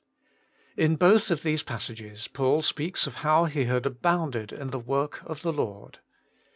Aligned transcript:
IN 0.75 0.95
both 0.95 1.29
of 1.29 1.43
these 1.43 1.61
passages 1.61 2.27
Paul 2.27 2.63
speaks 2.63 3.05
of 3.05 3.17
how 3.17 3.45
he 3.45 3.65
had 3.65 3.85
abounded 3.85 4.51
in 4.51 4.71
the 4.71 4.79
work 4.79 5.21
of 5.27 5.43
the 5.43 5.53
Lord. 5.53 5.99